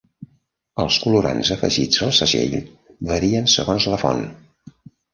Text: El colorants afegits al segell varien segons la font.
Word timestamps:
El 0.83 0.89
colorants 1.03 1.51
afegits 1.57 2.03
al 2.09 2.15
segell 2.23 2.57
varien 3.13 3.55
segons 3.59 3.89
la 3.95 4.05
font. 4.09 4.29